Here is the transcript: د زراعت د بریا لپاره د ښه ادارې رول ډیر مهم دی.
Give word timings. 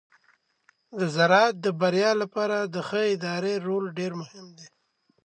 د 0.99 1.01
زراعت 1.15 1.55
د 1.65 1.67
بریا 1.81 2.11
لپاره 2.21 2.57
د 2.73 2.75
ښه 2.87 3.01
ادارې 3.15 3.55
رول 3.67 3.85
ډیر 3.97 4.11
مهم 4.21 4.45
دی. 4.57 4.67